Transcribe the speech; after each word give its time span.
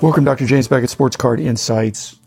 Welcome, 0.00 0.22
Dr. 0.22 0.46
James 0.46 0.68
Beckett, 0.68 0.90
Sports 0.90 1.16
Card 1.16 1.40
Insights. 1.40 2.20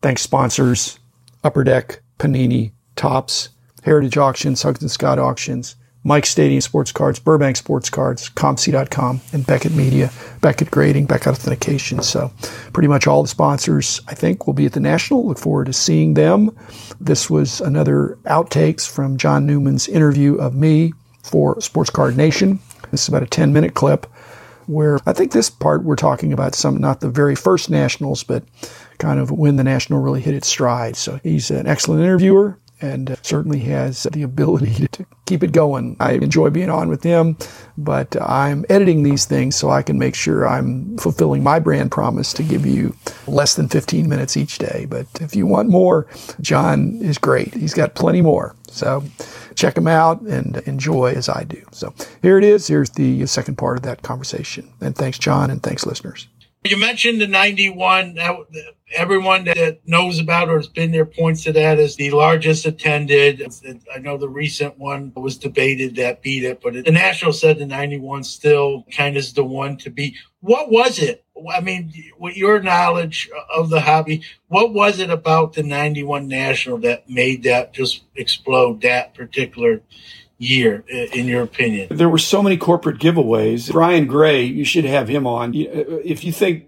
Thanks, 0.00 0.22
sponsors 0.22 0.98
Upper 1.44 1.62
Deck, 1.62 2.00
Panini, 2.18 2.72
Topps, 2.96 3.50
Heritage 3.82 4.16
Auctions, 4.16 4.62
Huggins 4.62 4.94
Scott 4.94 5.18
Auctions, 5.18 5.76
Mike 6.04 6.24
Stadium 6.24 6.62
Sports 6.62 6.92
Cards, 6.92 7.18
Burbank 7.18 7.56
Sports 7.56 7.90
Cards, 7.90 8.30
ComC.com, 8.30 9.20
and 9.34 9.46
Beckett 9.46 9.74
Media, 9.74 10.10
Beckett 10.40 10.70
Grading, 10.70 11.04
Beckett 11.04 11.34
Authentication. 11.34 12.00
So, 12.00 12.32
pretty 12.72 12.88
much 12.88 13.06
all 13.06 13.20
the 13.20 13.28
sponsors, 13.28 14.00
I 14.08 14.14
think, 14.14 14.46
will 14.46 14.54
be 14.54 14.64
at 14.64 14.72
the 14.72 14.80
National. 14.80 15.26
Look 15.26 15.38
forward 15.38 15.66
to 15.66 15.74
seeing 15.74 16.14
them. 16.14 16.56
This 16.98 17.28
was 17.28 17.60
another 17.60 18.16
outtakes 18.24 18.88
from 18.88 19.18
John 19.18 19.44
Newman's 19.44 19.86
interview 19.86 20.36
of 20.36 20.54
me 20.54 20.94
for 21.22 21.60
Sports 21.60 21.90
Card 21.90 22.16
Nation. 22.16 22.58
This 22.90 23.02
is 23.02 23.08
about 23.08 23.22
a 23.22 23.26
10 23.26 23.52
minute 23.52 23.74
clip 23.74 24.06
where 24.68 24.98
I 25.06 25.12
think 25.12 25.32
this 25.32 25.50
part 25.50 25.84
we're 25.84 25.96
talking 25.96 26.32
about 26.32 26.54
some, 26.54 26.78
not 26.78 27.00
the 27.00 27.10
very 27.10 27.34
first 27.34 27.70
Nationals, 27.70 28.22
but 28.22 28.44
kind 28.98 29.20
of 29.20 29.30
when 29.30 29.56
the 29.56 29.64
National 29.64 30.00
really 30.00 30.20
hit 30.20 30.34
its 30.34 30.48
stride. 30.48 30.96
So 30.96 31.20
he's 31.22 31.50
an 31.50 31.66
excellent 31.66 32.02
interviewer 32.02 32.58
and 32.80 33.10
uh, 33.10 33.16
certainly 33.22 33.60
has 33.60 34.04
the 34.12 34.22
ability 34.22 34.88
to 34.92 35.06
keep 35.26 35.42
it 35.42 35.52
going. 35.52 35.96
I 36.00 36.12
enjoy 36.12 36.50
being 36.50 36.70
on 36.70 36.88
with 36.88 37.02
him, 37.02 37.36
but 37.76 38.20
I'm 38.20 38.64
editing 38.68 39.02
these 39.02 39.24
things 39.24 39.56
so 39.56 39.70
I 39.70 39.82
can 39.82 39.98
make 39.98 40.14
sure 40.14 40.46
I'm 40.46 40.96
fulfilling 40.98 41.42
my 41.42 41.58
brand 41.58 41.90
promise 41.90 42.32
to 42.34 42.42
give 42.42 42.66
you 42.66 42.94
less 43.26 43.54
than 43.54 43.68
15 43.68 44.08
minutes 44.08 44.36
each 44.36 44.58
day. 44.58 44.86
But 44.88 45.06
if 45.20 45.34
you 45.34 45.46
want 45.46 45.68
more, 45.68 46.06
John 46.40 46.96
is 47.02 47.18
great. 47.18 47.54
He's 47.54 47.74
got 47.74 47.94
plenty 47.94 48.22
more. 48.22 48.54
So 48.68 49.02
check 49.54 49.76
him 49.76 49.88
out 49.88 50.20
and 50.22 50.58
enjoy 50.58 51.12
as 51.12 51.28
I 51.28 51.44
do. 51.44 51.62
So 51.72 51.94
here 52.22 52.38
it 52.38 52.44
is. 52.44 52.66
Here's 52.66 52.90
the 52.90 53.26
second 53.26 53.56
part 53.56 53.78
of 53.78 53.82
that 53.84 54.02
conversation. 54.02 54.70
And 54.80 54.94
thanks, 54.94 55.18
John, 55.18 55.50
and 55.50 55.62
thanks, 55.62 55.86
listeners. 55.86 56.28
You 56.68 56.76
mentioned 56.76 57.20
the 57.20 57.26
91. 57.26 58.18
Everyone 58.94 59.44
that 59.44 59.80
knows 59.84 60.20
about 60.20 60.48
or 60.48 60.56
has 60.56 60.68
been 60.68 60.92
there 60.92 61.04
points 61.04 61.42
to 61.44 61.52
that 61.52 61.78
as 61.78 61.96
the 61.96 62.10
largest 62.10 62.66
attended. 62.66 63.42
I 63.94 63.98
know 63.98 64.16
the 64.16 64.28
recent 64.28 64.78
one 64.78 65.12
was 65.14 65.36
debated 65.38 65.96
that 65.96 66.22
beat 66.22 66.44
it, 66.44 66.60
but 66.62 66.74
the 66.74 66.92
National 66.92 67.32
said 67.32 67.58
the 67.58 67.66
91 67.66 68.24
still 68.24 68.84
kind 68.96 69.16
of 69.16 69.20
is 69.20 69.32
the 69.32 69.44
one 69.44 69.76
to 69.78 69.90
beat. 69.90 70.14
What 70.40 70.70
was 70.70 70.98
it? 71.00 71.24
I 71.52 71.60
mean, 71.60 71.92
with 72.18 72.36
your 72.36 72.62
knowledge 72.62 73.28
of 73.54 73.70
the 73.70 73.80
hobby, 73.80 74.22
what 74.48 74.72
was 74.72 75.00
it 75.00 75.10
about 75.10 75.52
the 75.54 75.62
91 75.62 76.28
National 76.28 76.78
that 76.78 77.08
made 77.10 77.42
that 77.42 77.72
just 77.72 78.04
explode 78.14 78.82
that 78.82 79.14
particular 79.14 79.82
year, 80.38 80.84
in 80.88 81.26
your 81.26 81.42
opinion? 81.42 81.88
There 81.90 82.08
were 82.08 82.18
so 82.18 82.42
many 82.42 82.56
corporate 82.56 82.98
giveaways. 82.98 83.72
Brian 83.72 84.06
Gray, 84.06 84.44
you 84.44 84.64
should 84.64 84.84
have 84.84 85.08
him 85.08 85.26
on. 85.26 85.50
Uh, 85.50 86.00
if 86.04 86.24
you 86.24 86.32
think 86.32 86.66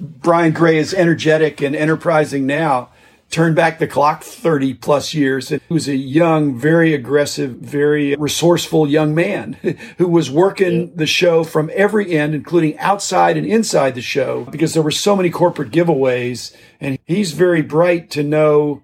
Brian 0.00 0.52
Gray 0.52 0.78
is 0.78 0.94
energetic 0.94 1.60
and 1.60 1.76
enterprising 1.76 2.46
now, 2.46 2.90
turn 3.30 3.54
back 3.54 3.78
the 3.78 3.86
clock 3.86 4.22
30 4.22 4.74
plus 4.74 5.12
years. 5.12 5.50
He 5.50 5.60
was 5.68 5.88
a 5.88 5.96
young, 5.96 6.58
very 6.58 6.94
aggressive, 6.94 7.56
very 7.56 8.16
resourceful 8.16 8.88
young 8.88 9.14
man 9.14 9.52
who 9.98 10.08
was 10.08 10.30
working 10.30 10.94
the 10.96 11.06
show 11.06 11.44
from 11.44 11.70
every 11.74 12.16
end, 12.16 12.34
including 12.34 12.78
outside 12.78 13.36
and 13.36 13.46
inside 13.46 13.94
the 13.94 14.02
show, 14.02 14.44
because 14.44 14.74
there 14.74 14.82
were 14.82 14.90
so 14.90 15.14
many 15.14 15.30
corporate 15.30 15.70
giveaways. 15.70 16.54
And 16.80 16.98
he's 17.06 17.32
very 17.32 17.62
bright 17.62 18.10
to 18.12 18.22
know 18.22 18.82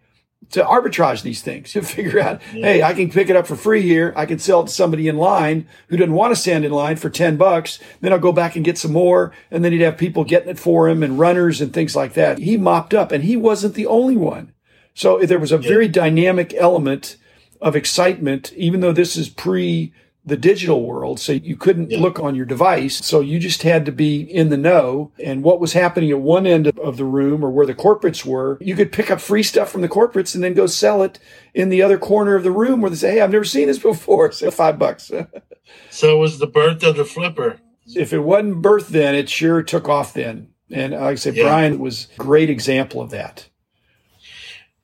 to 0.50 0.62
arbitrage 0.62 1.23
these 1.23 1.42
things 1.42 1.73
to 1.73 1.83
figure 1.83 2.20
out, 2.20 2.41
yeah. 2.53 2.67
hey, 2.67 2.83
I 2.83 2.95
can 2.95 3.11
pick 3.11 3.28
it 3.28 3.37
up 3.37 3.47
for 3.47 3.56
free 3.56 3.83
here. 3.83 4.12
I 4.17 4.27
can 4.27 4.39
sell 4.39 4.62
it 4.62 4.67
to 4.67 4.73
somebody 4.73 5.09
in 5.09 5.17
line 5.17 5.67
who 5.89 5.97
doesn't 5.97 6.14
want 6.14 6.34
to 6.34 6.41
stand 6.41 6.64
in 6.64 6.73
line 6.73 6.97
for 6.97 7.11
10 7.11 7.37
bucks. 7.37 7.78
Then 8.00 8.12
I'll 8.12 8.19
go 8.19 8.33
back 8.33 8.56
and 8.56 8.65
get 8.65 8.78
some 8.78 8.92
more. 8.92 9.33
And 9.50 9.65
then 9.65 9.72
he'd 9.72 9.81
have 9.81 9.99
people 9.99 10.25
getting 10.25 10.49
it 10.49 10.59
for 10.59 10.88
him 10.88 11.03
and 11.03 11.19
runners 11.19 11.60
and 11.60 11.72
things 11.72 11.97
like 11.97 12.15
that. 12.15 12.38
He 12.38 12.56
mopped 12.56 12.94
up 12.94 13.12
and 13.12 13.25
he 13.25 13.37
wasn't 13.37 13.75
the 13.75 13.87
only 13.87 14.16
one. 14.16 14.53
So 14.94 15.19
there 15.19 15.41
was 15.41 15.53
a 15.53 15.56
yeah. 15.56 15.69
very 15.69 15.88
dynamic 15.88 16.54
element 16.54 17.16
of 17.60 17.75
excitement, 17.75 18.53
even 18.54 18.81
though 18.81 18.93
this 18.93 19.16
is 19.16 19.28
pre 19.28 19.93
the 20.26 20.36
digital 20.36 20.84
world. 20.84 21.20
So 21.20 21.32
you 21.32 21.56
couldn't 21.56 21.90
yeah. 21.90 21.98
look 21.98 22.18
on 22.18 22.34
your 22.34 22.46
device. 22.46 23.04
So 23.04 23.20
you 23.20 23.38
just 23.38 23.62
had 23.62 23.84
to 23.86 23.92
be 23.92 24.22
in 24.22 24.48
the 24.48 24.56
know. 24.56 25.12
And 25.22 25.42
what 25.42 25.60
was 25.60 25.74
happening 25.74 26.10
at 26.10 26.20
one 26.20 26.46
end 26.46 26.66
of 26.78 26.96
the 26.96 27.04
room 27.04 27.44
or 27.44 27.50
where 27.50 27.66
the 27.66 27.74
corporates 27.74 28.24
were, 28.24 28.56
you 28.60 28.74
could 28.74 28.92
pick 28.92 29.10
up 29.10 29.20
free 29.20 29.42
stuff 29.42 29.70
from 29.70 29.82
the 29.82 29.88
corporates 29.88 30.34
and 30.34 30.42
then 30.42 30.54
go 30.54 30.66
sell 30.66 31.02
it 31.02 31.18
in 31.52 31.68
the 31.68 31.82
other 31.82 31.98
corner 31.98 32.34
of 32.34 32.42
the 32.42 32.50
room 32.50 32.80
where 32.80 32.90
they 32.90 32.96
say, 32.96 33.12
Hey, 33.12 33.20
I've 33.20 33.32
never 33.32 33.44
seen 33.44 33.66
this 33.66 33.78
before. 33.78 34.24
So 34.34 34.50
five 34.50 34.78
bucks. 34.78 35.12
so 35.90 36.16
it 36.16 36.18
was 36.18 36.38
the 36.38 36.46
birth 36.46 36.82
of 36.82 36.96
the 36.96 37.04
flipper. 37.04 37.60
If 37.86 38.12
it 38.12 38.18
wasn't 38.20 38.62
birth 38.62 38.88
then, 38.88 39.14
it 39.14 39.28
sure 39.28 39.62
took 39.62 39.88
off 39.88 40.12
then. 40.12 40.48
And 40.70 40.92
like 40.92 41.02
I 41.02 41.14
said, 41.14 41.36
yeah. 41.36 41.44
Brian 41.44 41.78
was 41.78 42.08
a 42.14 42.22
great 42.22 42.50
example 42.50 43.00
of 43.00 43.10
that 43.10 43.48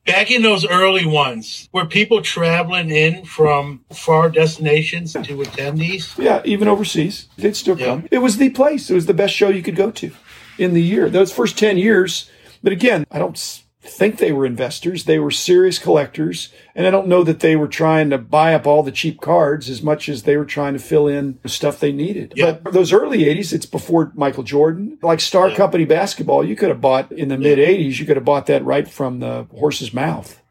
back 0.05 0.31
in 0.31 0.41
those 0.41 0.65
early 0.65 1.05
ones, 1.05 1.69
were 1.71 1.85
people 1.85 2.21
traveling 2.21 2.89
in 2.89 3.25
from 3.25 3.83
far 3.91 4.29
destinations 4.29 5.13
to 5.13 5.41
attend 5.41 5.79
these? 5.79 6.17
Yeah, 6.17 6.41
even 6.45 6.67
overseas. 6.67 7.27
They'd 7.37 7.55
still 7.55 7.79
yeah. 7.79 7.85
come. 7.87 8.07
It 8.11 8.19
was 8.19 8.37
the 8.37 8.49
place. 8.49 8.89
It 8.89 8.95
was 8.95 9.05
the 9.05 9.13
best 9.13 9.33
show 9.33 9.49
you 9.49 9.63
could 9.63 9.75
go 9.75 9.91
to 9.91 10.11
in 10.57 10.73
the 10.73 10.81
year. 10.81 11.09
Those 11.09 11.31
first 11.31 11.57
10 11.57 11.77
years. 11.77 12.29
But 12.63 12.73
again, 12.73 13.05
I 13.11 13.19
don't 13.19 13.37
think 13.83 14.17
they 14.17 14.31
were 14.31 14.45
investors. 14.45 15.05
They 15.05 15.19
were 15.19 15.31
serious 15.31 15.79
collectors. 15.79 16.49
And 16.75 16.85
I 16.85 16.91
don't 16.91 17.07
know 17.07 17.23
that 17.23 17.39
they 17.39 17.55
were 17.55 17.67
trying 17.67 18.11
to 18.11 18.17
buy 18.17 18.53
up 18.53 18.67
all 18.67 18.83
the 18.83 18.91
cheap 18.91 19.19
cards 19.21 19.69
as 19.69 19.81
much 19.81 20.07
as 20.07 20.23
they 20.23 20.37
were 20.37 20.45
trying 20.45 20.73
to 20.73 20.79
fill 20.79 21.07
in 21.07 21.39
the 21.41 21.49
stuff 21.49 21.79
they 21.79 21.91
needed. 21.91 22.33
Yeah. 22.35 22.53
But 22.53 22.73
those 22.73 22.93
early 22.93 23.23
80s, 23.23 23.53
it's 23.53 23.65
before 23.65 24.11
Michael 24.15 24.43
Jordan. 24.43 24.99
Like 25.01 25.19
Star 25.19 25.49
yeah. 25.49 25.55
Company 25.55 25.85
basketball, 25.85 26.45
you 26.45 26.55
could 26.55 26.69
have 26.69 26.81
bought 26.81 27.11
in 27.11 27.29
the 27.29 27.37
mid 27.37 27.57
80s, 27.57 27.99
you 27.99 28.05
could 28.05 28.17
have 28.17 28.25
bought 28.25 28.45
that 28.45 28.63
right 28.63 28.87
from 28.87 29.19
the 29.19 29.47
horse's 29.51 29.93
mouth 29.93 30.41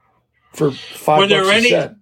for 0.53 0.73
five 0.73 1.19
were 1.19 1.27
there 1.27 1.45
bucks 1.45 1.57
any, 1.57 1.71
set. 1.71 1.97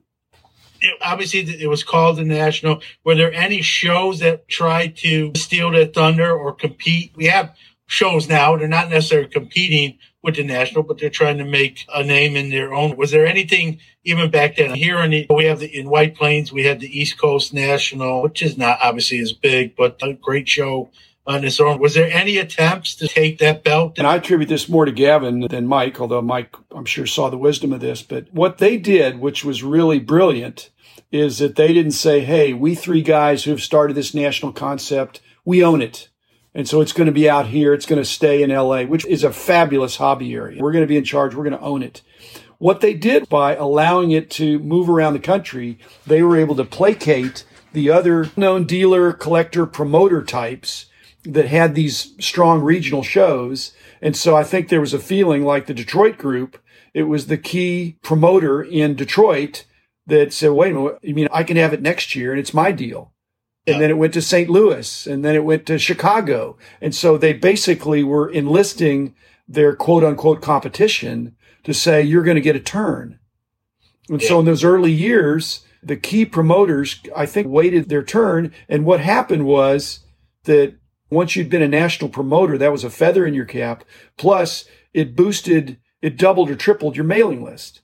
Obviously, 1.02 1.40
it 1.40 1.68
was 1.68 1.82
called 1.82 2.18
the 2.18 2.24
National. 2.24 2.80
Were 3.04 3.16
there 3.16 3.32
any 3.32 3.62
shows 3.62 4.20
that 4.20 4.48
tried 4.48 4.96
to 4.98 5.32
steal 5.36 5.72
that 5.72 5.92
thunder 5.94 6.30
or 6.32 6.54
compete? 6.54 7.12
We 7.16 7.26
have 7.26 7.54
shows 7.86 8.28
now. 8.28 8.56
They're 8.56 8.68
not 8.68 8.90
necessarily 8.90 9.28
competing 9.28 9.98
with 10.22 10.36
the 10.36 10.44
national, 10.44 10.82
but 10.82 10.98
they're 10.98 11.10
trying 11.10 11.38
to 11.38 11.44
make 11.44 11.84
a 11.94 12.02
name 12.02 12.36
in 12.36 12.50
their 12.50 12.74
own. 12.74 12.96
Was 12.96 13.10
there 13.10 13.26
anything 13.26 13.78
even 14.04 14.30
back 14.30 14.56
then? 14.56 14.74
Here 14.74 14.98
in 15.00 15.10
the, 15.10 15.26
we 15.30 15.44
have 15.44 15.60
the, 15.60 15.66
in 15.66 15.88
White 15.88 16.16
Plains, 16.16 16.52
we 16.52 16.64
had 16.64 16.80
the 16.80 17.00
East 17.00 17.18
Coast 17.18 17.54
National, 17.54 18.22
which 18.22 18.42
is 18.42 18.58
not 18.58 18.78
obviously 18.82 19.20
as 19.20 19.32
big, 19.32 19.76
but 19.76 19.98
a 20.02 20.14
great 20.14 20.48
show 20.48 20.90
on 21.26 21.44
its 21.44 21.60
own. 21.60 21.78
Was 21.78 21.94
there 21.94 22.10
any 22.10 22.38
attempts 22.38 22.94
to 22.96 23.06
take 23.06 23.38
that 23.38 23.62
belt? 23.62 23.98
And 23.98 24.06
I 24.06 24.16
attribute 24.16 24.48
this 24.48 24.68
more 24.68 24.86
to 24.86 24.92
Gavin 24.92 25.40
than 25.48 25.66
Mike, 25.66 26.00
although 26.00 26.22
Mike, 26.22 26.56
I'm 26.74 26.86
sure, 26.86 27.06
saw 27.06 27.28
the 27.28 27.38
wisdom 27.38 27.72
of 27.72 27.80
this. 27.80 28.02
But 28.02 28.32
what 28.32 28.58
they 28.58 28.78
did, 28.78 29.20
which 29.20 29.44
was 29.44 29.62
really 29.62 29.98
brilliant, 29.98 30.70
is 31.12 31.38
that 31.38 31.56
they 31.56 31.72
didn't 31.72 31.92
say, 31.92 32.20
hey, 32.20 32.54
we 32.54 32.74
three 32.74 33.02
guys 33.02 33.44
who 33.44 33.50
have 33.50 33.62
started 33.62 33.94
this 33.94 34.14
national 34.14 34.52
concept, 34.52 35.20
we 35.44 35.62
own 35.62 35.82
it. 35.82 36.07
And 36.58 36.68
so 36.68 36.80
it's 36.80 36.92
going 36.92 37.06
to 37.06 37.12
be 37.12 37.30
out 37.30 37.46
here. 37.46 37.72
It's 37.72 37.86
going 37.86 38.02
to 38.02 38.04
stay 38.04 38.42
in 38.42 38.50
LA, 38.50 38.82
which 38.82 39.06
is 39.06 39.22
a 39.22 39.32
fabulous 39.32 39.94
hobby 39.94 40.34
area. 40.34 40.60
We're 40.60 40.72
going 40.72 40.82
to 40.82 40.88
be 40.88 40.96
in 40.96 41.04
charge. 41.04 41.32
We're 41.32 41.44
going 41.44 41.56
to 41.56 41.64
own 41.64 41.84
it. 41.84 42.02
What 42.58 42.80
they 42.80 42.94
did 42.94 43.28
by 43.28 43.54
allowing 43.54 44.10
it 44.10 44.28
to 44.32 44.58
move 44.58 44.90
around 44.90 45.12
the 45.12 45.20
country, 45.20 45.78
they 46.04 46.20
were 46.20 46.36
able 46.36 46.56
to 46.56 46.64
placate 46.64 47.44
the 47.74 47.90
other 47.90 48.32
known 48.36 48.64
dealer, 48.64 49.12
collector, 49.12 49.66
promoter 49.66 50.24
types 50.24 50.86
that 51.22 51.46
had 51.46 51.76
these 51.76 52.16
strong 52.18 52.60
regional 52.60 53.04
shows. 53.04 53.72
And 54.02 54.16
so 54.16 54.34
I 54.34 54.42
think 54.42 54.68
there 54.68 54.80
was 54.80 54.92
a 54.92 54.98
feeling 54.98 55.44
like 55.44 55.66
the 55.66 55.74
Detroit 55.74 56.18
group, 56.18 56.58
it 56.92 57.04
was 57.04 57.28
the 57.28 57.38
key 57.38 57.98
promoter 58.02 58.60
in 58.60 58.96
Detroit 58.96 59.64
that 60.08 60.32
said, 60.32 60.50
wait 60.50 60.72
a 60.72 60.74
minute, 60.74 60.98
you 61.02 61.14
mean 61.14 61.28
I 61.30 61.44
can 61.44 61.56
have 61.56 61.72
it 61.72 61.82
next 61.82 62.16
year 62.16 62.32
and 62.32 62.40
it's 62.40 62.52
my 62.52 62.72
deal 62.72 63.12
and 63.68 63.82
then 63.82 63.90
it 63.90 63.98
went 63.98 64.14
to 64.14 64.22
St. 64.22 64.48
Louis, 64.48 65.06
and 65.06 65.24
then 65.24 65.34
it 65.34 65.44
went 65.44 65.66
to 65.66 65.78
Chicago. 65.78 66.56
And 66.80 66.94
so 66.94 67.16
they 67.16 67.32
basically 67.32 68.02
were 68.02 68.30
enlisting 68.30 69.14
their 69.46 69.74
quote 69.74 70.04
unquote 70.04 70.42
competition 70.42 71.36
to 71.64 71.74
say, 71.74 72.02
you're 72.02 72.22
going 72.22 72.36
to 72.36 72.40
get 72.40 72.56
a 72.56 72.60
turn. 72.60 73.18
And 74.08 74.22
yeah. 74.22 74.28
so 74.28 74.40
in 74.40 74.46
those 74.46 74.64
early 74.64 74.92
years, 74.92 75.64
the 75.82 75.96
key 75.96 76.24
promoters, 76.24 77.00
I 77.16 77.26
think, 77.26 77.46
waited 77.46 77.88
their 77.88 78.02
turn. 78.02 78.52
And 78.68 78.84
what 78.84 79.00
happened 79.00 79.46
was 79.46 80.00
that 80.44 80.74
once 81.10 81.36
you'd 81.36 81.50
been 81.50 81.62
a 81.62 81.68
national 81.68 82.10
promoter, 82.10 82.58
that 82.58 82.72
was 82.72 82.84
a 82.84 82.90
feather 82.90 83.26
in 83.26 83.34
your 83.34 83.44
cap. 83.44 83.84
Plus, 84.16 84.64
it 84.92 85.16
boosted, 85.16 85.78
it 86.02 86.16
doubled 86.16 86.50
or 86.50 86.56
tripled 86.56 86.96
your 86.96 87.04
mailing 87.04 87.42
list. 87.42 87.82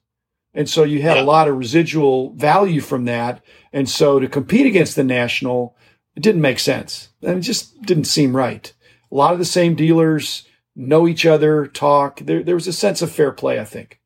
And 0.55 0.69
so 0.69 0.85
you 0.85 1.03
had 1.03 1.17
yeah. 1.17 1.23
a 1.23 1.25
lot 1.25 1.49
of 1.49 1.57
residual 1.57 2.33
value 2.35 2.81
from 2.81 3.07
that. 3.07 3.43
And 3.73 3.89
so 3.89 4.21
to 4.21 4.29
compete 4.29 4.67
against 4.67 4.95
the 4.95 5.05
national, 5.05 5.77
it 6.15 6.23
didn't 6.23 6.43
make 6.43 6.61
sense. 6.61 7.09
And 7.23 7.39
it 7.39 7.43
just 7.43 7.83
didn't 7.83 8.05
seem 8.05 8.37
right. 8.37 8.73
A 9.11 9.15
lot 9.15 9.33
of 9.33 9.39
the 9.39 9.45
same 9.45 9.75
dealers 9.75 10.47
know 10.77 11.07
each 11.09 11.27
other, 11.27 11.67
talk. 11.67 12.21
There, 12.21 12.43
there 12.43 12.55
was 12.55 12.69
a 12.69 12.73
sense 12.73 13.03
of 13.03 13.11
fair 13.11 13.33
play, 13.33 13.61
I 13.61 13.65
think. 13.65 14.01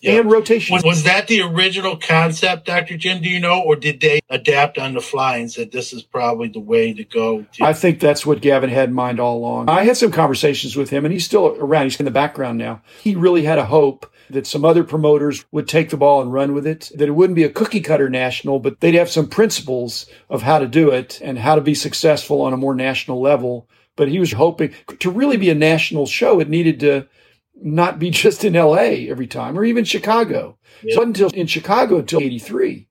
yeah. 0.00 0.20
and 0.20 0.30
rotation. 0.30 0.74
Was, 0.74 0.84
was, 0.84 1.02
that 1.04 1.28
the 1.28 1.42
original 1.42 1.96
concept, 1.96 2.66
Dr. 2.66 2.96
Jim? 2.96 3.22
Do 3.22 3.28
you 3.28 3.40
know, 3.40 3.62
or 3.62 3.76
did 3.76 4.00
they 4.00 4.20
adapt 4.28 4.78
on 4.78 4.94
the 4.94 5.00
fly 5.00 5.38
and 5.38 5.50
said 5.50 5.70
this 5.70 5.92
is 5.92 6.02
probably 6.02 6.48
the 6.48 6.60
way 6.60 6.92
to 6.92 7.04
go? 7.04 7.42
To- 7.42 7.64
I 7.64 7.72
think 7.72 8.00
that's 8.00 8.26
what 8.26 8.40
Gavin 8.40 8.70
had 8.70 8.88
in 8.88 8.94
mind 8.94 9.20
all 9.20 9.38
along. 9.38 9.68
I 9.68 9.84
had 9.84 9.96
some 9.96 10.12
conversations 10.12 10.76
with 10.76 10.90
him, 10.90 11.04
and 11.04 11.12
he's 11.12 11.24
still 11.24 11.46
around. 11.58 11.84
He's 11.84 11.98
in 12.00 12.04
the 12.04 12.10
background 12.10 12.58
now. 12.58 12.82
He 13.02 13.14
really 13.14 13.44
had 13.44 13.58
a 13.58 13.64
hope 13.64 14.11
that 14.30 14.46
some 14.46 14.64
other 14.64 14.84
promoters 14.84 15.44
would 15.52 15.68
take 15.68 15.90
the 15.90 15.96
ball 15.96 16.22
and 16.22 16.32
run 16.32 16.54
with 16.54 16.66
it, 16.66 16.90
that 16.94 17.08
it 17.08 17.12
wouldn't 17.12 17.36
be 17.36 17.44
a 17.44 17.50
cookie 17.50 17.80
cutter 17.80 18.08
national, 18.08 18.58
but 18.58 18.80
they'd 18.80 18.94
have 18.94 19.10
some 19.10 19.28
principles 19.28 20.06
of 20.28 20.42
how 20.42 20.58
to 20.58 20.66
do 20.66 20.90
it 20.90 21.20
and 21.22 21.38
how 21.38 21.54
to 21.54 21.60
be 21.60 21.74
successful 21.74 22.42
on 22.42 22.52
a 22.52 22.56
more 22.58 22.74
national 22.74 23.20
level. 23.20 23.68
But 23.96 24.08
he 24.08 24.18
was 24.18 24.32
hoping 24.32 24.74
to 25.00 25.10
really 25.10 25.36
be 25.36 25.50
a 25.50 25.54
national 25.54 26.06
show, 26.06 26.40
it 26.40 26.48
needed 26.48 26.80
to 26.80 27.06
not 27.54 27.98
be 27.98 28.10
just 28.24 28.44
in 28.44 28.54
LA 28.54 29.08
every 29.08 29.26
time 29.26 29.58
or 29.58 29.64
even 29.64 29.84
Chicago. 29.84 30.58
Yeah. 30.82 30.96
So 30.96 31.02
until 31.02 31.28
in 31.30 31.46
Chicago 31.46 31.98
until 31.98 32.20
83, 32.20 32.88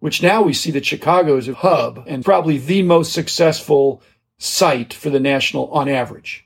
which 0.00 0.22
now 0.22 0.42
we 0.42 0.52
see 0.52 0.70
that 0.72 0.86
Chicago 0.86 1.36
is 1.36 1.48
a 1.48 1.54
hub 1.54 2.04
and 2.06 2.24
probably 2.24 2.58
the 2.58 2.82
most 2.82 3.12
successful 3.12 4.02
site 4.38 4.92
for 4.92 5.10
the 5.10 5.20
national 5.20 5.70
on 5.70 5.88
average. 5.88 6.44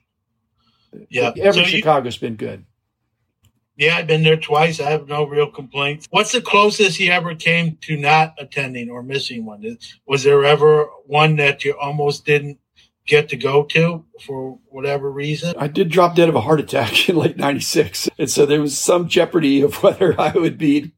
Yeah. 1.09 1.33
Every 1.37 1.65
so 1.65 1.69
Chicago's 1.71 2.17
you, 2.17 2.29
been 2.29 2.37
good. 2.37 2.65
Yeah, 3.77 3.97
I've 3.97 4.07
been 4.07 4.23
there 4.23 4.37
twice. 4.37 4.81
I 4.81 4.91
have 4.91 5.07
no 5.07 5.25
real 5.27 5.51
complaints. 5.51 6.07
What's 6.11 6.33
the 6.33 6.41
closest 6.41 6.99
you 6.99 7.11
ever 7.13 7.35
came 7.35 7.77
to 7.83 7.97
not 7.97 8.35
attending 8.39 8.89
or 8.91 9.03
missing 9.03 9.45
one? 9.45 9.79
Was 10.07 10.23
there 10.23 10.45
ever 10.45 10.87
one 11.07 11.37
that 11.37 11.65
you 11.65 11.77
almost 11.79 12.25
didn't 12.25 12.59
get 13.07 13.29
to 13.29 13.37
go 13.37 13.65
to 13.65 14.05
for 14.25 14.59
whatever 14.69 15.11
reason? 15.11 15.55
I 15.59 15.69
did 15.69 15.91
drop 15.91 16.17
dead 16.17 16.29
of 16.29 16.35
a 16.35 16.41
heart 16.41 16.61
attack 16.61 17.09
in 17.09 17.17
late 17.17 17.37
96. 17.37 18.09
And 18.19 18.31
so 18.31 18.47
there 18.47 18.61
was 18.61 18.79
some 18.79 19.09
jeopardy 19.09 19.61
of 19.61 19.75
whether 19.83 20.19
I 20.19 20.33
would 20.33 20.57
be 20.57 20.93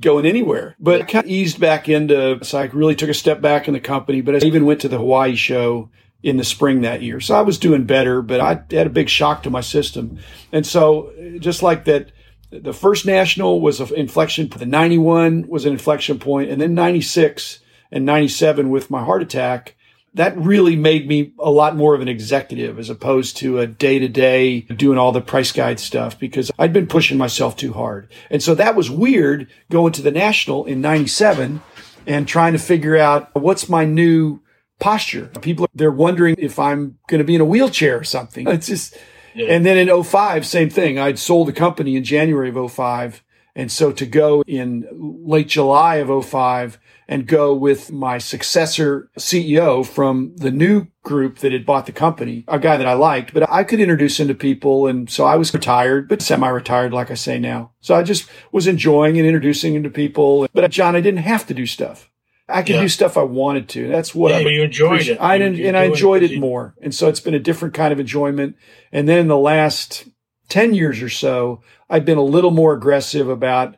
going 0.00 0.24
anywhere. 0.26 0.74
But 0.80 1.02
I 1.02 1.04
kind 1.04 1.24
of 1.26 1.30
eased 1.30 1.60
back 1.60 1.88
into, 1.88 2.42
so 2.42 2.58
I 2.58 2.64
really 2.66 2.94
took 2.94 3.10
a 3.10 3.14
step 3.14 3.42
back 3.42 3.68
in 3.68 3.74
the 3.74 3.80
company. 3.80 4.22
But 4.22 4.42
I 4.42 4.46
even 4.46 4.64
went 4.64 4.80
to 4.80 4.88
the 4.88 4.98
Hawaii 4.98 5.36
show 5.36 5.90
in 6.26 6.36
the 6.38 6.44
spring 6.44 6.80
that 6.80 7.02
year. 7.02 7.20
So 7.20 7.36
I 7.36 7.42
was 7.42 7.56
doing 7.56 7.84
better, 7.84 8.20
but 8.20 8.40
I 8.40 8.60
had 8.74 8.88
a 8.88 8.90
big 8.90 9.08
shock 9.08 9.44
to 9.44 9.50
my 9.50 9.60
system. 9.60 10.18
And 10.50 10.66
so 10.66 11.12
just 11.38 11.62
like 11.62 11.84
that, 11.84 12.10
the 12.50 12.72
first 12.72 13.06
national 13.06 13.60
was 13.60 13.80
an 13.80 13.94
inflection. 13.94 14.48
The 14.48 14.66
91 14.66 15.46
was 15.46 15.64
an 15.64 15.72
inflection 15.72 16.18
point, 16.18 16.50
and 16.50 16.60
then 16.60 16.74
96 16.74 17.60
and 17.92 18.04
97 18.04 18.70
with 18.70 18.90
my 18.90 19.04
heart 19.04 19.22
attack 19.22 19.76
that 20.14 20.36
really 20.38 20.76
made 20.76 21.06
me 21.06 21.34
a 21.38 21.50
lot 21.50 21.76
more 21.76 21.94
of 21.94 22.00
an 22.00 22.08
executive 22.08 22.78
as 22.78 22.88
opposed 22.88 23.36
to 23.36 23.58
a 23.58 23.66
day 23.66 23.98
to 23.98 24.08
day 24.08 24.62
doing 24.62 24.96
all 24.96 25.12
the 25.12 25.20
price 25.20 25.52
guide 25.52 25.78
stuff 25.78 26.18
because 26.18 26.50
I'd 26.58 26.72
been 26.72 26.86
pushing 26.86 27.18
myself 27.18 27.54
too 27.54 27.74
hard. 27.74 28.10
And 28.30 28.42
so 28.42 28.54
that 28.54 28.74
was 28.74 28.90
weird 28.90 29.46
going 29.70 29.92
to 29.92 30.00
the 30.00 30.10
national 30.10 30.64
in 30.64 30.80
97 30.80 31.60
and 32.06 32.26
trying 32.26 32.54
to 32.54 32.58
figure 32.58 32.96
out 32.96 33.28
what's 33.34 33.68
my 33.68 33.84
new 33.84 34.40
posture. 34.78 35.26
People, 35.40 35.68
they're 35.74 35.90
wondering 35.90 36.36
if 36.38 36.58
I'm 36.58 36.98
going 37.08 37.18
to 37.18 37.24
be 37.24 37.34
in 37.34 37.40
a 37.40 37.46
wheelchair 37.46 37.98
or 37.98 38.04
something. 38.04 38.46
It's 38.48 38.66
just, 38.66 38.96
yeah. 39.34 39.52
and 39.52 39.64
then 39.64 39.76
in 39.76 40.02
05, 40.02 40.46
same 40.46 40.70
thing. 40.70 40.98
I'd 40.98 41.18
sold 41.18 41.48
the 41.48 41.52
company 41.52 41.96
in 41.96 42.04
January 42.04 42.50
of 42.50 42.72
05. 42.72 43.22
And 43.54 43.72
so 43.72 43.90
to 43.90 44.04
go 44.04 44.42
in 44.46 44.86
late 45.24 45.48
July 45.48 45.96
of 45.96 46.26
05 46.26 46.78
and 47.08 47.26
go 47.26 47.54
with 47.54 47.90
my 47.90 48.18
successor 48.18 49.08
CEO 49.18 49.86
from 49.86 50.34
the 50.36 50.50
new 50.50 50.88
group 51.02 51.38
that 51.38 51.52
had 51.52 51.64
bought 51.64 51.86
the 51.86 51.92
company, 51.92 52.44
a 52.48 52.58
guy 52.58 52.76
that 52.76 52.86
I 52.86 52.92
liked, 52.92 53.32
but 53.32 53.48
I 53.50 53.64
could 53.64 53.80
introduce 53.80 54.20
him 54.20 54.28
to 54.28 54.34
people. 54.34 54.86
And 54.86 55.08
so 55.08 55.24
I 55.24 55.36
was 55.36 55.54
retired, 55.54 56.08
but 56.08 56.20
semi-retired, 56.20 56.92
like 56.92 57.10
I 57.10 57.14
say 57.14 57.38
now. 57.38 57.72
So 57.80 57.94
I 57.94 58.02
just 58.02 58.28
was 58.52 58.66
enjoying 58.66 59.16
and 59.16 59.26
introducing 59.26 59.74
him 59.74 59.84
to 59.84 59.90
people. 59.90 60.46
But 60.52 60.70
John, 60.70 60.94
I 60.94 61.00
didn't 61.00 61.20
have 61.20 61.46
to 61.46 61.54
do 61.54 61.64
stuff. 61.64 62.10
I 62.48 62.62
could 62.62 62.76
yeah. 62.76 62.82
do 62.82 62.88
stuff 62.88 63.16
I 63.16 63.22
wanted 63.22 63.68
to. 63.70 63.88
That's 63.88 64.14
what 64.14 64.30
yeah, 64.30 64.38
I 64.38 64.40
you 64.40 64.62
enjoyed 64.62 65.08
it. 65.08 65.18
I 65.20 65.36
you, 65.36 65.66
and 65.66 65.76
I 65.76 65.84
enjoyed 65.84 66.22
it, 66.22 66.32
it 66.32 66.40
more. 66.40 66.74
And 66.80 66.94
so 66.94 67.08
it's 67.08 67.20
been 67.20 67.34
a 67.34 67.40
different 67.40 67.74
kind 67.74 67.92
of 67.92 67.98
enjoyment. 67.98 68.56
And 68.92 69.08
then 69.08 69.18
in 69.18 69.28
the 69.28 69.36
last 69.36 70.06
10 70.48 70.74
years 70.74 71.02
or 71.02 71.08
so, 71.08 71.62
I've 71.90 72.04
been 72.04 72.18
a 72.18 72.22
little 72.22 72.52
more 72.52 72.72
aggressive 72.72 73.28
about 73.28 73.76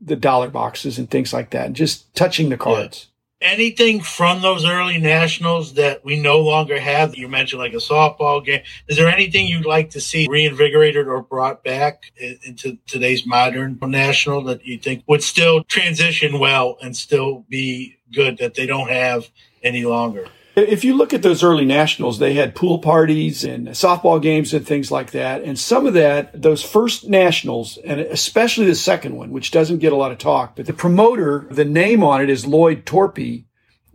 the 0.00 0.16
dollar 0.16 0.48
boxes 0.48 0.98
and 0.98 1.10
things 1.10 1.32
like 1.32 1.50
that, 1.50 1.66
and 1.66 1.76
just 1.76 2.14
touching 2.14 2.50
the 2.50 2.56
cards. 2.56 3.08
Anything 3.40 4.00
from 4.00 4.40
those 4.40 4.64
early 4.64 4.96
nationals 4.96 5.74
that 5.74 6.04
we 6.04 6.18
no 6.18 6.40
longer 6.40 6.80
have? 6.80 7.14
You 7.14 7.28
mentioned 7.28 7.60
like 7.60 7.74
a 7.74 7.76
softball 7.76 8.42
game. 8.44 8.62
Is 8.88 8.96
there 8.96 9.08
anything 9.08 9.46
you'd 9.46 9.66
like 9.66 9.90
to 9.90 10.00
see 10.00 10.26
reinvigorated 10.30 11.06
or 11.06 11.20
brought 11.20 11.62
back 11.62 12.04
into 12.16 12.78
today's 12.86 13.26
modern 13.26 13.78
national 13.82 14.42
that 14.44 14.64
you 14.64 14.78
think 14.78 15.04
would 15.06 15.22
still 15.22 15.62
transition 15.64 16.38
well 16.38 16.78
and 16.80 16.96
still 16.96 17.44
be 17.48 17.98
good 18.14 18.38
that 18.38 18.54
they 18.54 18.66
don't 18.66 18.88
have 18.88 19.28
any 19.62 19.84
longer? 19.84 20.26
If 20.56 20.84
you 20.84 20.96
look 20.96 21.12
at 21.12 21.22
those 21.22 21.42
early 21.42 21.64
nationals, 21.64 22.18
they 22.18 22.34
had 22.34 22.54
pool 22.54 22.78
parties 22.78 23.42
and 23.42 23.68
softball 23.68 24.22
games 24.22 24.54
and 24.54 24.64
things 24.64 24.90
like 24.90 25.10
that. 25.10 25.42
And 25.42 25.58
some 25.58 25.84
of 25.84 25.94
that, 25.94 26.40
those 26.40 26.62
first 26.62 27.08
nationals, 27.08 27.76
and 27.78 28.00
especially 28.00 28.66
the 28.66 28.76
second 28.76 29.16
one, 29.16 29.30
which 29.30 29.50
doesn't 29.50 29.78
get 29.78 29.92
a 29.92 29.96
lot 29.96 30.12
of 30.12 30.18
talk, 30.18 30.54
but 30.54 30.66
the 30.66 30.72
promoter, 30.72 31.46
the 31.50 31.64
name 31.64 32.04
on 32.04 32.22
it 32.22 32.30
is 32.30 32.46
Lloyd 32.46 32.86
Toerpe 32.86 33.44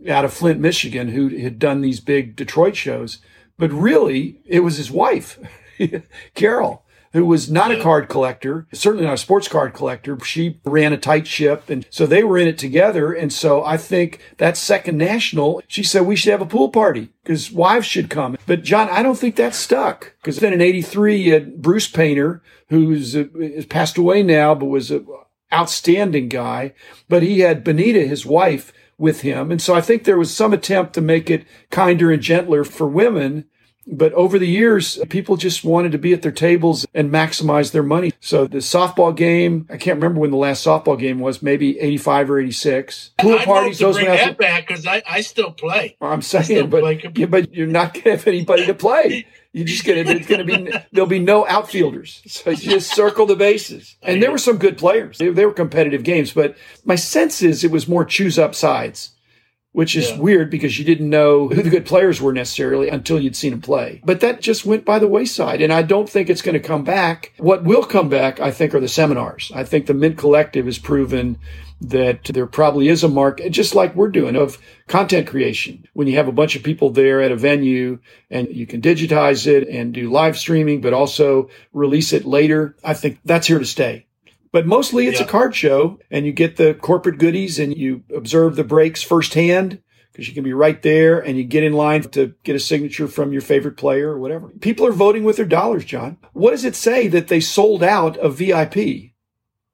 out 0.08 0.24
of 0.24 0.34
Flint, 0.34 0.60
Michigan, 0.60 1.08
who 1.08 1.28
had 1.28 1.58
done 1.58 1.80
these 1.80 2.00
big 2.00 2.36
Detroit 2.36 2.76
shows. 2.76 3.18
But 3.56 3.72
really, 3.72 4.40
it 4.44 4.60
was 4.60 4.76
his 4.76 4.90
wife, 4.90 5.38
Carol 6.34 6.84
who 7.12 7.24
was 7.24 7.50
not 7.50 7.72
a 7.72 7.82
card 7.82 8.08
collector, 8.08 8.66
certainly 8.72 9.04
not 9.04 9.14
a 9.14 9.18
sports 9.18 9.48
card 9.48 9.74
collector. 9.74 10.18
She 10.20 10.60
ran 10.64 10.92
a 10.92 10.96
tight 10.96 11.26
ship. 11.26 11.68
And 11.68 11.86
so 11.90 12.06
they 12.06 12.22
were 12.22 12.38
in 12.38 12.48
it 12.48 12.58
together. 12.58 13.12
And 13.12 13.32
so 13.32 13.64
I 13.64 13.76
think 13.76 14.20
that 14.38 14.56
second 14.56 14.96
national, 14.96 15.62
she 15.66 15.82
said 15.82 16.02
we 16.02 16.16
should 16.16 16.30
have 16.30 16.40
a 16.40 16.46
pool 16.46 16.68
party 16.68 17.12
because 17.22 17.50
wives 17.50 17.86
should 17.86 18.10
come. 18.10 18.36
But 18.46 18.62
John, 18.62 18.88
I 18.88 19.02
don't 19.02 19.18
think 19.18 19.36
that 19.36 19.54
stuck 19.54 20.14
because 20.20 20.38
then 20.38 20.52
in 20.52 20.60
83, 20.60 21.16
you 21.16 21.32
had 21.32 21.62
Bruce 21.62 21.88
Painter, 21.88 22.42
who's 22.68 23.16
uh, 23.16 23.24
passed 23.68 23.98
away 23.98 24.22
now, 24.22 24.54
but 24.54 24.66
was 24.66 24.90
an 24.90 25.06
outstanding 25.52 26.28
guy. 26.28 26.74
But 27.08 27.24
he 27.24 27.40
had 27.40 27.64
Benita, 27.64 28.00
his 28.00 28.24
wife, 28.24 28.72
with 29.00 29.22
him. 29.22 29.50
And 29.50 29.60
so 29.60 29.74
I 29.74 29.80
think 29.80 30.04
there 30.04 30.18
was 30.18 30.34
some 30.34 30.52
attempt 30.52 30.92
to 30.92 31.00
make 31.00 31.30
it 31.30 31.46
kinder 31.70 32.12
and 32.12 32.22
gentler 32.22 32.64
for 32.64 32.86
women. 32.86 33.46
But 33.90 34.12
over 34.12 34.38
the 34.38 34.46
years, 34.46 34.98
people 35.08 35.36
just 35.36 35.64
wanted 35.64 35.92
to 35.92 35.98
be 35.98 36.12
at 36.12 36.22
their 36.22 36.32
tables 36.32 36.86
and 36.94 37.10
maximize 37.10 37.72
their 37.72 37.82
money. 37.82 38.12
So 38.20 38.46
the 38.46 38.58
softball 38.58 39.14
game, 39.14 39.66
I 39.68 39.76
can't 39.76 39.96
remember 39.96 40.20
when 40.20 40.30
the 40.30 40.36
last 40.36 40.64
softball 40.64 40.98
game 40.98 41.18
was, 41.18 41.42
maybe 41.42 41.78
85 41.80 42.30
or 42.30 42.40
86. 42.40 43.10
Pool 43.18 43.32
I'd 43.34 43.44
parties, 43.44 43.78
those 43.78 43.96
bring 43.96 44.06
that 44.06 44.38
back 44.38 44.68
because 44.68 44.86
I, 44.86 45.02
I 45.08 45.20
still 45.22 45.50
play. 45.50 45.96
I'm 46.00 46.22
saying, 46.22 46.70
but, 46.70 47.18
yeah, 47.18 47.26
but 47.26 47.52
you're 47.52 47.66
not 47.66 47.94
going 47.94 48.04
to 48.04 48.10
have 48.12 48.26
anybody 48.26 48.66
to 48.66 48.74
play. 48.74 49.26
You're 49.52 49.66
just 49.66 49.84
gonna 49.84 50.04
there's 50.04 50.26
gonna 50.26 50.44
be 50.44 50.72
there'll 50.92 51.08
be 51.08 51.18
no 51.18 51.44
outfielders. 51.44 52.22
So 52.26 52.50
you 52.50 52.70
just 52.70 52.94
circle 52.94 53.26
the 53.26 53.34
bases. 53.34 53.96
And 54.00 54.22
there 54.22 54.30
were 54.30 54.38
some 54.38 54.58
good 54.58 54.78
players. 54.78 55.18
They, 55.18 55.30
they 55.30 55.44
were 55.44 55.52
competitive 55.52 56.04
games, 56.04 56.32
but 56.32 56.56
my 56.84 56.94
sense 56.94 57.42
is 57.42 57.64
it 57.64 57.72
was 57.72 57.88
more 57.88 58.04
choose 58.04 58.38
up 58.38 58.54
sides 58.54 59.10
which 59.72 59.94
is 59.94 60.10
yeah. 60.10 60.18
weird 60.18 60.50
because 60.50 60.78
you 60.78 60.84
didn't 60.84 61.08
know 61.08 61.48
who 61.48 61.62
the 61.62 61.70
good 61.70 61.86
players 61.86 62.20
were 62.20 62.32
necessarily 62.32 62.88
until 62.88 63.20
you'd 63.20 63.36
seen 63.36 63.52
them 63.52 63.60
play. 63.60 64.00
But 64.04 64.20
that 64.20 64.40
just 64.40 64.66
went 64.66 64.84
by 64.84 64.98
the 64.98 65.06
wayside. 65.06 65.62
And 65.62 65.72
I 65.72 65.82
don't 65.82 66.08
think 66.08 66.28
it's 66.28 66.42
going 66.42 66.54
to 66.54 66.60
come 66.60 66.82
back. 66.82 67.32
What 67.38 67.64
will 67.64 67.84
come 67.84 68.08
back, 68.08 68.40
I 68.40 68.50
think, 68.50 68.74
are 68.74 68.80
the 68.80 68.88
seminars. 68.88 69.52
I 69.54 69.64
think 69.64 69.86
the 69.86 69.94
Mint 69.94 70.18
Collective 70.18 70.66
has 70.66 70.78
proven 70.78 71.38
that 71.80 72.24
there 72.24 72.46
probably 72.46 72.88
is 72.88 73.02
a 73.04 73.08
market, 73.08 73.50
just 73.50 73.74
like 73.74 73.94
we're 73.94 74.08
doing, 74.08 74.36
of 74.36 74.58
content 74.86 75.26
creation. 75.28 75.86
When 75.94 76.08
you 76.08 76.16
have 76.16 76.28
a 76.28 76.32
bunch 76.32 76.56
of 76.56 76.62
people 76.62 76.90
there 76.90 77.22
at 77.22 77.32
a 77.32 77.36
venue 77.36 78.00
and 78.28 78.48
you 78.48 78.66
can 78.66 78.82
digitize 78.82 79.46
it 79.46 79.66
and 79.68 79.94
do 79.94 80.10
live 80.10 80.36
streaming, 80.36 80.80
but 80.80 80.92
also 80.92 81.48
release 81.72 82.12
it 82.12 82.26
later, 82.26 82.76
I 82.84 82.94
think 82.94 83.20
that's 83.24 83.46
here 83.46 83.58
to 83.58 83.64
stay. 83.64 84.06
But 84.52 84.66
mostly 84.66 85.06
it's 85.06 85.20
yeah. 85.20 85.26
a 85.26 85.28
card 85.28 85.54
show 85.54 85.98
and 86.10 86.26
you 86.26 86.32
get 86.32 86.56
the 86.56 86.74
corporate 86.74 87.18
goodies 87.18 87.58
and 87.58 87.76
you 87.76 88.02
observe 88.14 88.56
the 88.56 88.64
breaks 88.64 89.02
firsthand 89.02 89.80
because 90.12 90.28
you 90.28 90.34
can 90.34 90.44
be 90.44 90.52
right 90.52 90.82
there 90.82 91.20
and 91.20 91.38
you 91.38 91.44
get 91.44 91.62
in 91.62 91.72
line 91.72 92.02
to 92.02 92.34
get 92.42 92.56
a 92.56 92.60
signature 92.60 93.06
from 93.06 93.32
your 93.32 93.42
favorite 93.42 93.76
player 93.76 94.10
or 94.10 94.18
whatever. 94.18 94.48
People 94.60 94.86
are 94.86 94.92
voting 94.92 95.24
with 95.24 95.36
their 95.36 95.46
dollars, 95.46 95.84
John. 95.84 96.18
What 96.32 96.50
does 96.50 96.64
it 96.64 96.74
say 96.74 97.06
that 97.08 97.28
they 97.28 97.40
sold 97.40 97.82
out 97.82 98.16
of 98.16 98.36
VIP 98.36 99.12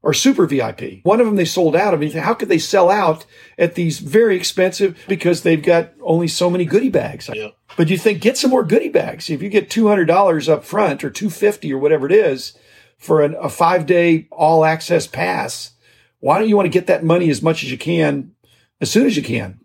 or 0.03 0.13
super 0.13 0.47
VIP? 0.47 1.01
One 1.05 1.21
of 1.21 1.27
them 1.27 1.37
they 1.37 1.47
sold 1.47 1.75
out 1.75 1.95
of. 1.95 2.13
How 2.13 2.35
could 2.35 2.51
they 2.51 2.59
sell 2.59 2.91
out 2.91 3.25
at 3.57 3.77
these 3.77 3.99
very 3.99 4.37
expensive 4.37 5.03
because 5.09 5.43
they've 5.43 5.63
got 5.63 5.95
only 6.03 6.29
so 6.29 6.51
many 6.51 6.67
goodie 6.67 6.91
bags? 6.91 7.31
Yeah. 7.33 7.49
But 7.79 7.89
you 7.89 7.97
think 7.97 8.21
get 8.21 8.37
some 8.37 8.51
more 8.51 8.63
goodie 8.63 8.91
bags. 8.91 9.31
If 9.31 9.43
you 9.43 9.49
get 9.49 9.71
$200 9.71 10.49
up 10.51 10.65
front 10.65 11.03
or 11.03 11.11
250 11.11 11.73
or 11.73 11.79
whatever 11.79 12.07
it 12.07 12.13
is, 12.13 12.57
for 12.99 13.23
an, 13.23 13.35
a 13.41 13.49
five 13.49 13.87
day 13.87 14.29
all 14.31 14.65
access 14.65 15.07
pass, 15.07 15.73
why 16.21 16.39
don't 16.39 16.49
you 16.49 16.57
want 16.57 16.67
to 16.67 16.71
get 16.71 16.87
that 16.87 17.05
money 17.05 17.31
as 17.31 17.43
much 17.43 17.63
as 17.63 17.71
you 17.71 17.79
can 17.79 18.33
as 18.81 18.91
soon 18.91 19.07
as 19.07 19.17
you 19.17 19.23
can? 19.23 19.61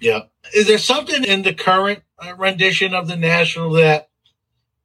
Yeah. 0.00 0.22
Is 0.54 0.66
there 0.66 0.78
something 0.78 1.24
in 1.24 1.42
the 1.42 1.54
current 1.54 2.02
uh, 2.18 2.34
rendition 2.36 2.94
of 2.94 3.06
the 3.06 3.16
National 3.16 3.70
that 3.72 4.08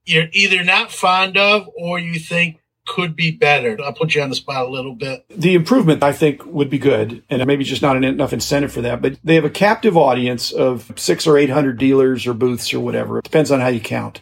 you're 0.06 0.28
either 0.34 0.64
not 0.64 0.92
fond 0.92 1.38
of 1.38 1.70
or 1.76 2.00
you 2.00 2.20
think 2.20 2.60
could 2.86 3.16
be 3.16 3.32
better? 3.32 3.78
I'll 3.84 3.94
put 3.94 4.16
you 4.16 4.22
on 4.22 4.30
the 4.30 4.36
spot 4.36 4.66
a 4.66 4.70
little 4.70 4.96
bit. 4.96 5.26
The 5.30 5.56
improvement, 5.56 6.04
I 6.04 6.12
think, 6.12 6.46
would 6.46 6.70
be 6.70 6.78
good, 6.78 7.24
and 7.30 7.46
maybe 7.46 7.64
just 7.64 7.82
not 7.82 8.02
enough 8.02 8.34
incentive 8.34 8.72
for 8.72 8.82
that. 8.82 9.02
But 9.02 9.18
they 9.24 9.36
have 9.36 9.46
a 9.46 9.50
captive 9.50 9.98
audience 9.98 10.52
of 10.52 10.92
six 10.96 11.28
or 11.28 11.38
eight 11.38 11.50
hundred 11.50 11.78
dealers 11.78 12.28
or 12.28 12.34
booths 12.34 12.74
or 12.74 12.80
whatever. 12.80 13.20
It 13.20 13.24
depends 13.24 13.52
on 13.52 13.60
how 13.60 13.68
you 13.68 13.80
count. 13.80 14.22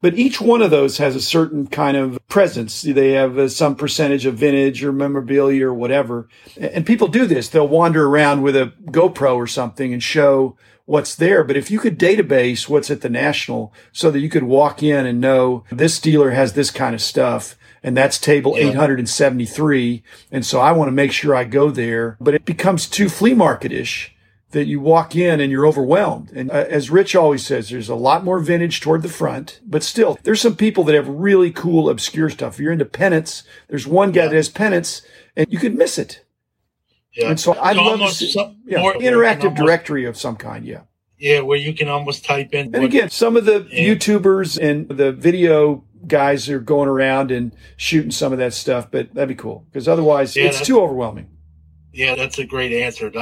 But 0.00 0.18
each 0.18 0.40
one 0.40 0.62
of 0.62 0.72
those 0.72 0.98
has 0.98 1.14
a 1.14 1.20
certain 1.20 1.68
kind 1.68 1.96
of 1.96 2.18
presence. 2.28 2.82
They 2.82 3.12
have 3.12 3.38
uh, 3.38 3.48
some 3.48 3.76
percentage 3.76 4.26
of 4.26 4.34
vintage 4.34 4.82
or 4.84 4.92
memorabilia 4.92 5.68
or 5.68 5.74
whatever. 5.74 6.28
And 6.60 6.84
people 6.84 7.06
do 7.06 7.24
this. 7.24 7.48
They'll 7.48 7.68
wander 7.68 8.06
around 8.06 8.42
with 8.42 8.56
a 8.56 8.72
GoPro 8.86 9.36
or 9.36 9.46
something 9.46 9.92
and 9.92 10.02
show 10.02 10.56
what's 10.86 11.14
there. 11.14 11.44
But 11.44 11.56
if 11.56 11.70
you 11.70 11.78
could 11.78 12.00
database 12.00 12.68
what's 12.68 12.90
at 12.90 13.02
the 13.02 13.08
national 13.08 13.72
so 13.92 14.10
that 14.10 14.18
you 14.18 14.28
could 14.28 14.42
walk 14.42 14.82
in 14.82 15.06
and 15.06 15.20
know 15.20 15.64
this 15.70 16.00
dealer 16.00 16.32
has 16.32 16.54
this 16.54 16.72
kind 16.72 16.96
of 16.96 17.00
stuff 17.00 17.56
and 17.82 17.96
that's 17.96 18.18
table 18.18 18.56
yeah. 18.56 18.68
873. 18.68 20.02
And 20.30 20.46
so 20.46 20.60
I 20.60 20.72
want 20.72 20.88
to 20.88 20.92
make 20.92 21.12
sure 21.12 21.34
I 21.34 21.44
go 21.44 21.70
there, 21.70 22.16
but 22.20 22.34
it 22.34 22.44
becomes 22.44 22.88
too 22.88 23.08
flea 23.08 23.34
marketish 23.34 24.10
that 24.52 24.66
you 24.66 24.80
walk 24.80 25.16
in 25.16 25.40
and 25.40 25.50
you're 25.50 25.66
overwhelmed. 25.66 26.30
And 26.32 26.50
uh, 26.50 26.66
as 26.68 26.90
Rich 26.90 27.16
always 27.16 27.44
says, 27.44 27.70
there's 27.70 27.88
a 27.88 27.94
lot 27.94 28.22
more 28.22 28.38
vintage 28.38 28.80
toward 28.80 29.02
the 29.02 29.08
front, 29.08 29.60
but 29.66 29.82
still, 29.82 30.18
there's 30.22 30.40
some 30.40 30.56
people 30.56 30.84
that 30.84 30.94
have 30.94 31.08
really 31.08 31.50
cool, 31.50 31.88
obscure 31.88 32.30
stuff. 32.30 32.54
If 32.54 32.60
you're 32.60 32.72
into 32.72 32.84
pennants, 32.84 33.42
there's 33.68 33.86
one 33.86 34.12
guy 34.12 34.24
yeah. 34.24 34.28
that 34.28 34.36
has 34.36 34.48
pennants 34.48 35.02
and 35.36 35.46
you 35.50 35.58
could 35.58 35.74
miss 35.74 35.98
it. 35.98 36.24
Yeah. 37.14 37.30
And 37.30 37.40
so 37.40 37.58
I'd 37.60 37.76
love 37.76 38.10
see 38.12 38.30
some, 38.30 38.56
yeah, 38.64 38.78
interactive 38.78 39.44
almost, 39.44 39.56
directory 39.56 40.04
of 40.04 40.16
some 40.16 40.36
kind. 40.36 40.64
Yeah. 40.64 40.82
Yeah, 41.18 41.40
where 41.40 41.58
you 41.58 41.72
can 41.72 41.88
almost 41.88 42.24
type 42.24 42.52
in. 42.52 42.74
And 42.74 42.84
again, 42.84 43.08
some 43.10 43.36
of 43.36 43.44
the 43.44 43.66
yeah. 43.70 43.94
YouTubers 43.94 44.58
and 44.60 44.88
the 44.88 45.12
video 45.12 45.84
guys 46.06 46.48
are 46.48 46.58
going 46.58 46.88
around 46.88 47.30
and 47.30 47.54
shooting 47.76 48.10
some 48.10 48.32
of 48.32 48.38
that 48.38 48.52
stuff, 48.52 48.90
but 48.90 49.12
that'd 49.14 49.28
be 49.28 49.34
cool 49.34 49.64
because 49.70 49.88
otherwise 49.88 50.36
yeah, 50.36 50.44
it's 50.44 50.64
too 50.64 50.80
overwhelming. 50.80 51.28
Yeah, 51.92 52.14
that's 52.14 52.38
a 52.38 52.44
great 52.44 52.72
answer. 52.72 53.12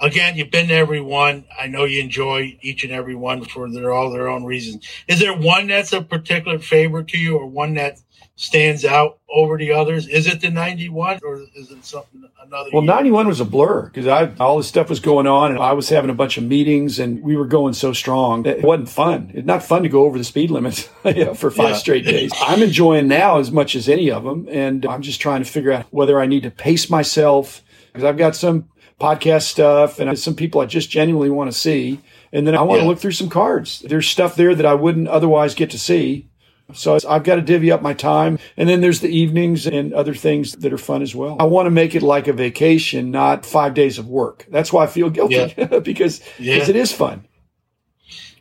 Again, 0.00 0.36
you've 0.36 0.50
been 0.50 0.68
to 0.68 0.74
every 0.74 1.00
one. 1.00 1.44
I 1.58 1.66
know 1.66 1.84
you 1.84 2.02
enjoy 2.02 2.58
each 2.60 2.84
and 2.84 2.92
every 2.92 3.14
one 3.14 3.44
for 3.44 3.70
their 3.70 3.92
all 3.92 4.10
their 4.10 4.28
own 4.28 4.44
reasons. 4.44 4.86
Is 5.08 5.18
there 5.18 5.36
one 5.36 5.66
that's 5.66 5.92
a 5.92 6.02
particular 6.02 6.58
favorite 6.58 7.08
to 7.08 7.18
you, 7.18 7.38
or 7.38 7.46
one 7.46 7.74
that 7.74 8.00
stands 8.36 8.84
out 8.84 9.18
over 9.30 9.56
the 9.56 9.72
others? 9.72 10.06
Is 10.06 10.26
it 10.26 10.42
the 10.42 10.50
'91, 10.50 11.20
or 11.24 11.42
is 11.56 11.70
it 11.70 11.84
something 11.86 12.28
another? 12.44 12.68
Well, 12.70 12.82
'91 12.82 13.28
was 13.28 13.40
a 13.40 13.46
blur 13.46 13.86
because 13.86 14.06
I 14.06 14.30
all 14.38 14.58
this 14.58 14.68
stuff 14.68 14.90
was 14.90 15.00
going 15.00 15.26
on, 15.26 15.52
and 15.52 15.60
I 15.60 15.72
was 15.72 15.88
having 15.88 16.10
a 16.10 16.14
bunch 16.14 16.36
of 16.36 16.44
meetings, 16.44 16.98
and 16.98 17.22
we 17.22 17.34
were 17.34 17.46
going 17.46 17.72
so 17.72 17.94
strong 17.94 18.42
that 18.42 18.58
it 18.58 18.64
wasn't 18.64 18.90
fun. 18.90 19.30
It's 19.32 19.46
not 19.46 19.62
fun 19.62 19.82
to 19.84 19.88
go 19.88 20.04
over 20.04 20.18
the 20.18 20.24
speed 20.24 20.50
limits 20.50 20.82
for 21.34 21.50
five 21.50 21.70
yeah. 21.70 21.76
straight 21.76 22.04
days. 22.04 22.32
I'm 22.40 22.62
enjoying 22.62 23.08
now 23.08 23.38
as 23.38 23.50
much 23.50 23.74
as 23.74 23.88
any 23.88 24.10
of 24.10 24.24
them, 24.24 24.46
and 24.50 24.84
I'm 24.84 25.00
just 25.00 25.20
trying 25.20 25.42
to 25.42 25.50
figure 25.50 25.72
out 25.72 25.86
whether 25.90 26.20
I 26.20 26.26
need 26.26 26.42
to 26.42 26.50
pace 26.50 26.90
myself 26.90 27.62
because 27.92 28.04
I've 28.04 28.16
got 28.16 28.36
some 28.36 28.68
podcast 29.00 29.42
stuff 29.42 29.98
and 29.98 30.18
some 30.18 30.34
people 30.34 30.60
I 30.60 30.66
just 30.66 30.90
genuinely 30.90 31.30
want 31.30 31.50
to 31.50 31.56
see. 31.56 32.00
And 32.32 32.46
then 32.46 32.54
I 32.54 32.62
want 32.62 32.80
yeah. 32.80 32.84
to 32.84 32.88
look 32.88 32.98
through 32.98 33.12
some 33.12 33.30
cards. 33.30 33.80
There's 33.80 34.06
stuff 34.06 34.36
there 34.36 34.54
that 34.54 34.66
I 34.66 34.74
wouldn't 34.74 35.08
otherwise 35.08 35.54
get 35.54 35.70
to 35.70 35.78
see. 35.78 36.28
So 36.74 36.98
I've 37.08 37.24
got 37.24 37.36
to 37.36 37.42
divvy 37.42 37.72
up 37.72 37.80
my 37.80 37.94
time. 37.94 38.38
And 38.56 38.68
then 38.68 38.82
there's 38.82 39.00
the 39.00 39.08
evenings 39.08 39.66
and 39.66 39.94
other 39.94 40.14
things 40.14 40.52
that 40.52 40.72
are 40.72 40.78
fun 40.78 41.00
as 41.00 41.14
well. 41.14 41.36
I 41.40 41.44
want 41.44 41.66
to 41.66 41.70
make 41.70 41.94
it 41.94 42.02
like 42.02 42.28
a 42.28 42.32
vacation, 42.32 43.10
not 43.10 43.46
five 43.46 43.72
days 43.72 43.98
of 43.98 44.06
work. 44.06 44.46
That's 44.50 44.72
why 44.72 44.84
I 44.84 44.86
feel 44.86 45.08
guilty 45.08 45.54
yeah. 45.56 45.78
because 45.82 46.20
yeah. 46.38 46.56
it 46.56 46.76
is 46.76 46.92
fun. 46.92 47.26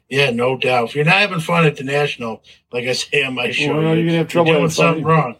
Yeah, 0.10 0.32
no 0.32 0.58
doubt. 0.58 0.89
If 0.89 0.96
you're 0.96 1.06
not 1.06 1.16
having 1.16 1.39
fun 1.39 1.66
at 1.66 1.77
the 1.77 1.84
national, 1.84 2.44
like 2.72 2.86
I 2.86 2.94
say 2.94 3.24
on 3.24 3.36
my 3.36 3.51
show, 3.51 3.74
well, 3.74 3.82
you're, 3.82 3.96
you're 3.96 4.06
gonna 4.06 4.18
have 4.20 4.27
trouble 4.30 4.54
doing 4.54 4.70
something 4.70 5.04
wrong. 5.04 5.36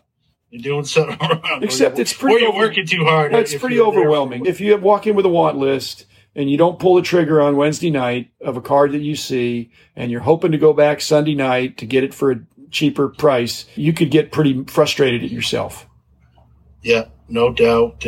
You're 0.50 0.62
doing 0.62 0.86
something 0.86 1.18
wrong. 1.22 1.63
Except 1.63 2.00
it's 2.00 2.13
pretty. 2.13 2.38
Or 2.38 2.39
you're 2.39 2.56
working 2.56 2.86
too 2.86 3.04
hard. 3.04 3.34
It's 3.34 3.56
pretty 3.56 3.80
overwhelming. 3.80 4.46
If 4.46 4.62
you 4.62 4.75
walk 4.77 5.08
in 5.08 5.16
with 5.16 5.25
a 5.25 5.30
want 5.30 5.58
list 5.58 6.06
and 6.36 6.50
you 6.50 6.58
don't 6.58 6.80
pull 6.80 6.96
the 6.96 7.01
trigger 7.01 7.42
on 7.42 7.58
Wednesday 7.58 7.89
night 7.89 8.32
of 8.42 8.58
a 8.58 8.62
card 8.62 8.92
that 8.94 9.01
you 9.01 9.16
see, 9.16 9.72
and 9.96 10.12
you're 10.12 10.22
hoping 10.22 10.51
to 10.51 10.58
go 10.58 10.74
back 10.74 11.01
Sunday 11.01 11.36
night 11.36 11.77
to 11.80 11.86
get 11.86 12.04
it 12.04 12.13
for 12.13 12.32
a 12.32 12.39
cheaper 12.72 13.10
price, 13.10 13.66
you 13.75 13.94
could 13.94 14.12
get 14.12 14.32
pretty 14.32 14.63
frustrated 14.66 15.24
at 15.24 15.32
yourself. 15.32 15.88
Yeah, 16.82 17.06
no 17.27 17.51
doubt. 17.51 18.07